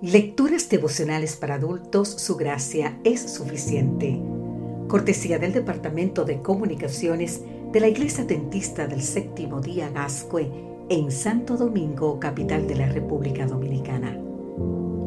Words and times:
Lecturas 0.00 0.68
devocionales 0.68 1.34
para 1.34 1.56
adultos, 1.56 2.08
su 2.08 2.36
gracia 2.36 3.00
es 3.02 3.20
suficiente. 3.20 4.22
Cortesía 4.86 5.40
del 5.40 5.52
Departamento 5.52 6.24
de 6.24 6.40
Comunicaciones 6.40 7.42
de 7.72 7.80
la 7.80 7.88
Iglesia 7.88 8.22
Dentista 8.22 8.86
del 8.86 9.02
Séptimo 9.02 9.60
Día 9.60 9.90
Gascue 9.90 10.52
en 10.88 11.10
Santo 11.10 11.56
Domingo, 11.56 12.20
capital 12.20 12.68
de 12.68 12.76
la 12.76 12.86
República 12.86 13.44
Dominicana. 13.44 14.12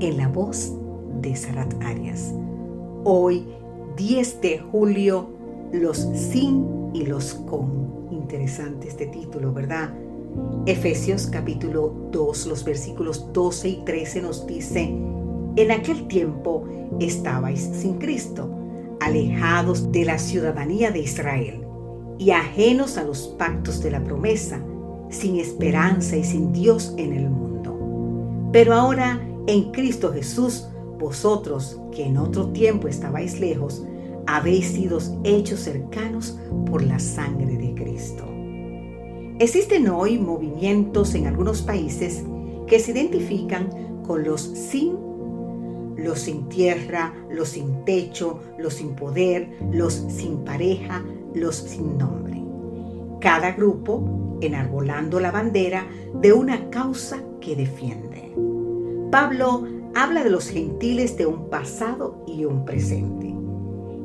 En 0.00 0.16
la 0.16 0.28
voz 0.28 0.72
de 1.20 1.36
Sarat 1.36 1.74
Arias. 1.82 2.32
Hoy, 3.04 3.46
10 3.98 4.40
de 4.40 4.58
julio, 4.58 5.28
los 5.70 5.98
sin 5.98 6.64
y 6.94 7.04
los 7.04 7.34
con. 7.34 8.08
Interesante 8.10 8.88
este 8.88 9.06
título, 9.08 9.52
¿verdad? 9.52 9.92
Efesios 10.66 11.26
capítulo 11.26 11.94
2, 12.12 12.46
los 12.46 12.64
versículos 12.64 13.32
12 13.32 13.68
y 13.68 13.76
13 13.84 14.22
nos 14.22 14.46
dice, 14.46 14.94
en 15.56 15.70
aquel 15.70 16.06
tiempo 16.08 16.64
estabais 17.00 17.70
sin 17.72 17.94
Cristo, 17.94 18.50
alejados 19.00 19.90
de 19.92 20.04
la 20.04 20.18
ciudadanía 20.18 20.90
de 20.90 21.00
Israel 21.00 21.64
y 22.18 22.30
ajenos 22.32 22.98
a 22.98 23.04
los 23.04 23.28
pactos 23.38 23.82
de 23.82 23.90
la 23.92 24.04
promesa, 24.04 24.60
sin 25.08 25.36
esperanza 25.36 26.16
y 26.16 26.24
sin 26.24 26.52
Dios 26.52 26.94
en 26.96 27.12
el 27.12 27.30
mundo. 27.30 28.48
Pero 28.52 28.74
ahora 28.74 29.20
en 29.46 29.72
Cristo 29.72 30.12
Jesús, 30.12 30.68
vosotros 30.98 31.80
que 31.92 32.04
en 32.04 32.18
otro 32.18 32.48
tiempo 32.50 32.88
estabais 32.88 33.40
lejos, 33.40 33.84
habéis 34.26 34.66
sido 34.66 34.98
hechos 35.24 35.60
cercanos 35.60 36.38
por 36.66 36.82
la 36.82 36.98
sangre 36.98 37.56
de 37.56 37.74
Cristo. 37.74 38.37
Existen 39.40 39.88
hoy 39.88 40.18
movimientos 40.18 41.14
en 41.14 41.28
algunos 41.28 41.62
países 41.62 42.24
que 42.66 42.80
se 42.80 42.90
identifican 42.90 44.02
con 44.04 44.24
los 44.24 44.42
sin, 44.42 44.96
los 45.96 46.18
sin 46.18 46.48
tierra, 46.48 47.14
los 47.30 47.50
sin 47.50 47.84
techo, 47.84 48.40
los 48.58 48.74
sin 48.74 48.96
poder, 48.96 49.48
los 49.70 49.94
sin 49.94 50.38
pareja, 50.38 51.04
los 51.34 51.54
sin 51.54 51.96
nombre. 51.96 52.42
Cada 53.20 53.52
grupo 53.52 54.38
enarbolando 54.40 55.20
la 55.20 55.30
bandera 55.30 55.86
de 56.20 56.32
una 56.32 56.68
causa 56.70 57.22
que 57.40 57.54
defiende. 57.54 58.32
Pablo 59.12 59.68
habla 59.94 60.24
de 60.24 60.30
los 60.30 60.48
gentiles 60.48 61.16
de 61.16 61.26
un 61.26 61.48
pasado 61.48 62.24
y 62.26 62.44
un 62.44 62.64
presente. 62.64 63.32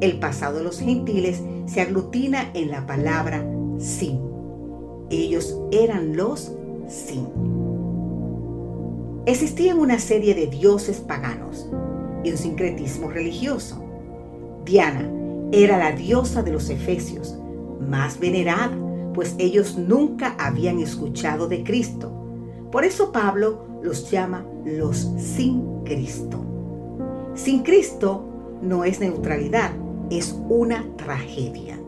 El 0.00 0.20
pasado 0.20 0.58
de 0.58 0.64
los 0.64 0.78
gentiles 0.78 1.42
se 1.66 1.80
aglutina 1.80 2.52
en 2.54 2.70
la 2.70 2.86
palabra 2.86 3.44
sin 3.78 4.35
ellos 5.10 5.58
eran 5.70 6.16
los 6.16 6.52
Sin. 6.88 7.26
Existían 9.26 9.80
una 9.80 9.98
serie 9.98 10.34
de 10.34 10.46
dioses 10.46 11.00
paganos 11.00 11.68
y 12.22 12.30
un 12.30 12.36
sincretismo 12.36 13.10
religioso. 13.10 13.82
Diana 14.64 15.10
era 15.50 15.78
la 15.78 15.92
diosa 15.92 16.42
de 16.42 16.52
los 16.52 16.70
efesios, 16.70 17.36
más 17.80 18.20
venerada, 18.20 18.70
pues 19.14 19.34
ellos 19.38 19.76
nunca 19.76 20.36
habían 20.38 20.78
escuchado 20.78 21.48
de 21.48 21.64
Cristo. 21.64 22.12
Por 22.70 22.84
eso 22.84 23.10
Pablo 23.10 23.66
los 23.82 24.10
llama 24.10 24.44
los 24.64 25.08
sin 25.18 25.82
Cristo. 25.84 26.44
Sin 27.34 27.62
Cristo 27.62 28.24
no 28.62 28.84
es 28.84 29.00
neutralidad, 29.00 29.72
es 30.10 30.36
una 30.48 30.84
tragedia. 30.96 31.78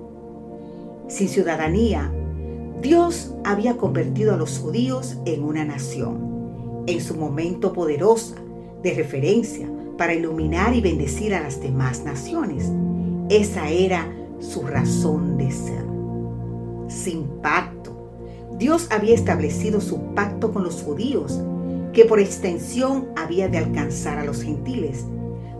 Sin 1.08 1.28
ciudadanía 1.28 2.12
Dios 2.80 3.34
había 3.44 3.76
convertido 3.76 4.34
a 4.34 4.36
los 4.36 4.58
judíos 4.58 5.16
en 5.24 5.42
una 5.42 5.64
nación, 5.64 6.84
en 6.86 7.00
su 7.00 7.16
momento 7.16 7.72
poderosa, 7.72 8.36
de 8.82 8.94
referencia, 8.94 9.68
para 9.96 10.14
iluminar 10.14 10.76
y 10.76 10.80
bendecir 10.80 11.34
a 11.34 11.42
las 11.42 11.60
demás 11.60 12.04
naciones. 12.04 12.70
Esa 13.30 13.68
era 13.68 14.06
su 14.38 14.62
razón 14.62 15.36
de 15.36 15.50
ser. 15.50 15.84
Sin 16.86 17.24
pacto, 17.42 18.12
Dios 18.58 18.86
había 18.92 19.16
establecido 19.16 19.80
su 19.80 20.14
pacto 20.14 20.52
con 20.52 20.62
los 20.62 20.82
judíos, 20.82 21.40
que 21.92 22.04
por 22.04 22.20
extensión 22.20 23.08
había 23.16 23.48
de 23.48 23.58
alcanzar 23.58 24.18
a 24.18 24.24
los 24.24 24.42
gentiles. 24.42 25.04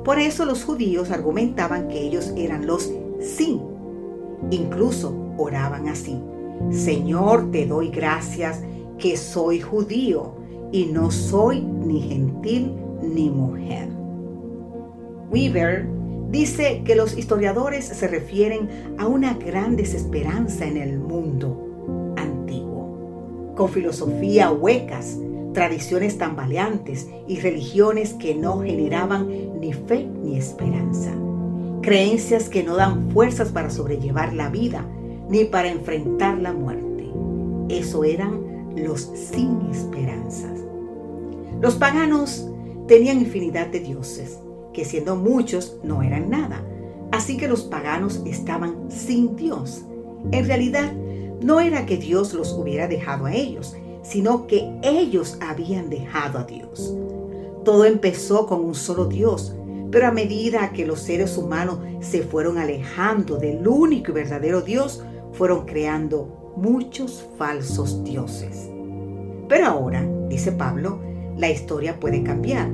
Por 0.05 0.21
eso 0.21 0.45
los 0.45 0.65
judíos 0.65 1.11
argumentaban 1.11 1.89
que 1.89 2.00
ellos 2.00 2.33
eran 2.37 2.67
los 2.67 2.93
sin. 3.21 3.61
Incluso 4.53 5.17
oraban 5.37 5.89
así. 5.89 6.17
Señor, 6.71 7.51
te 7.51 7.67
doy 7.67 7.89
gracias 7.89 8.63
que 8.99 9.17
soy 9.17 9.61
judío 9.61 10.35
y 10.73 10.87
no 10.87 11.11
soy 11.11 11.63
ni 11.63 12.03
gentil 12.03 12.75
ni 13.03 13.31
mujer. 13.31 13.89
Weaver 15.31 15.87
dice 16.31 16.83
que 16.85 16.95
los 16.95 17.17
historiadores 17.17 17.87
se 17.87 18.09
refieren 18.09 18.69
a 18.99 19.07
una 19.07 19.35
gran 19.35 19.77
desesperanza 19.77 20.67
en 20.67 20.77
el 20.77 20.99
mundo 20.99 22.15
antiguo, 22.17 23.55
con 23.57 23.71
filosofía 23.71 24.51
huecas, 24.51 25.19
tradiciones 25.55 26.19
tambaleantes 26.19 27.09
y 27.27 27.41
religiones 27.41 28.13
que 28.15 28.35
no 28.35 28.61
generaban 28.61 29.59
ni 29.61 29.73
fe 29.73 30.07
ni 30.07 30.37
esperanza, 30.37 31.13
creencias 31.83 32.49
que 32.49 32.63
no 32.63 32.77
dan 32.77 33.11
fuerzas 33.11 33.51
para 33.51 33.71
sobrellevar 33.71 34.35
la 34.35 34.51
vida 34.51 34.85
ni 35.28 35.44
para 35.44 35.69
enfrentar 35.69 36.39
la 36.39 36.53
muerte. 36.53 37.11
Eso 37.69 38.05
eran 38.05 38.75
los 38.77 39.03
sin 39.03 39.61
esperanzas. 39.71 40.59
Los 41.61 41.75
paganos 41.75 42.49
tenían 42.87 43.19
infinidad 43.19 43.67
de 43.67 43.81
dioses, 43.81 44.38
que 44.72 44.84
siendo 44.84 45.17
muchos 45.17 45.78
no 45.83 46.03
eran 46.03 46.31
nada. 46.31 46.65
Así 47.11 47.37
que 47.37 47.49
los 47.49 47.62
paganos 47.62 48.22
estaban 48.27 48.91
sin 48.91 49.37
Dios. 49.37 49.84
En 50.31 50.47
realidad, 50.47 50.93
no 51.43 51.61
era 51.61 51.87
que 51.87 51.97
Dios 51.97 52.34
los 52.34 52.53
hubiera 52.53 52.88
dejado 52.88 53.27
a 53.27 53.34
ellos, 53.34 53.77
sino 54.03 54.47
que 54.47 54.71
ellos 54.83 55.38
habían 55.41 55.91
dejado 55.91 56.38
a 56.38 56.44
Dios. 56.44 56.94
Todo 57.65 57.84
empezó 57.84 58.47
con 58.47 58.65
un 58.65 58.75
solo 58.75 59.06
Dios, 59.06 59.55
pero 59.91 60.06
a 60.06 60.12
medida 60.12 60.72
que 60.72 60.87
los 60.87 61.00
seres 61.00 61.37
humanos 61.37 61.78
se 62.00 62.22
fueron 62.22 62.59
alejando 62.59 63.37
del 63.37 63.67
único 63.67 64.11
y 64.11 64.15
verdadero 64.15 64.62
Dios, 64.62 65.03
fueron 65.33 65.66
creando 65.66 66.53
muchos 66.56 67.27
falsos 67.39 68.03
dioses. 68.05 68.69
Pero 69.49 69.66
ahora, 69.66 70.06
dice 70.28 70.53
Pablo, 70.53 70.99
la 71.37 71.50
historia 71.50 71.99
puede 71.99 72.22
cambiar. 72.22 72.69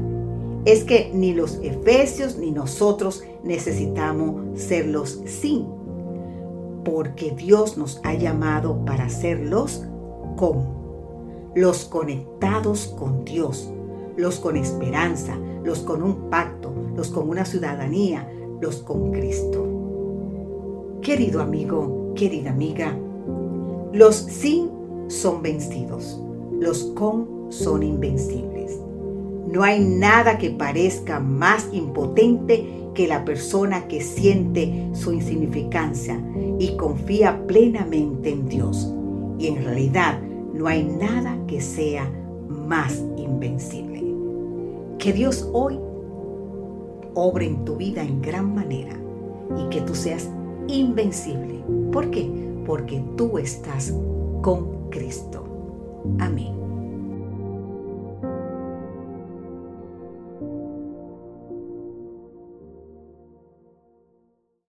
Es 0.64 0.84
que 0.84 1.10
ni 1.12 1.34
los 1.34 1.56
efesios 1.62 2.38
ni 2.38 2.50
nosotros 2.50 3.22
necesitamos 3.42 4.60
ser 4.60 4.86
los 4.86 5.20
sin, 5.26 5.66
porque 6.84 7.32
Dios 7.32 7.76
nos 7.76 8.00
ha 8.02 8.14
llamado 8.14 8.84
para 8.84 9.08
ser 9.10 9.40
los 9.40 9.84
con, 10.36 10.66
los 11.54 11.84
conectados 11.84 12.94
con 12.98 13.24
Dios, 13.24 13.70
los 14.16 14.40
con 14.40 14.56
esperanza, 14.56 15.36
los 15.62 15.80
con 15.80 16.02
un 16.02 16.30
pacto, 16.30 16.72
los 16.96 17.10
con 17.10 17.28
una 17.28 17.44
ciudadanía, 17.44 18.28
los 18.60 18.76
con 18.76 19.12
Cristo. 19.12 19.66
Querido 21.02 21.42
amigo, 21.42 22.03
querida 22.14 22.50
amiga, 22.50 22.96
los 23.92 24.16
sin 24.16 24.70
son 25.08 25.42
vencidos, 25.42 26.20
los 26.58 26.84
con 26.94 27.46
son 27.50 27.82
invencibles. 27.82 28.78
No 29.46 29.62
hay 29.62 29.84
nada 29.84 30.38
que 30.38 30.50
parezca 30.50 31.20
más 31.20 31.68
impotente 31.72 32.66
que 32.94 33.06
la 33.06 33.24
persona 33.24 33.86
que 33.88 34.00
siente 34.00 34.88
su 34.94 35.12
insignificancia 35.12 36.20
y 36.58 36.76
confía 36.76 37.46
plenamente 37.46 38.30
en 38.30 38.48
Dios. 38.48 38.92
Y 39.38 39.48
en 39.48 39.64
realidad 39.64 40.20
no 40.54 40.66
hay 40.66 40.84
nada 40.84 41.38
que 41.46 41.60
sea 41.60 42.10
más 42.48 43.02
invencible. 43.16 44.02
Que 44.98 45.12
Dios 45.12 45.48
hoy 45.52 45.78
obre 47.14 47.46
en 47.46 47.64
tu 47.64 47.76
vida 47.76 48.02
en 48.02 48.22
gran 48.22 48.54
manera 48.54 48.96
y 49.56 49.68
que 49.68 49.80
tú 49.82 49.94
seas 49.94 50.30
invencible. 50.68 51.62
¿Por 51.94 52.10
qué? 52.10 52.28
Porque 52.66 53.00
tú 53.16 53.38
estás 53.38 53.94
con 54.42 54.90
Cristo. 54.90 55.44
Amén. 56.18 56.63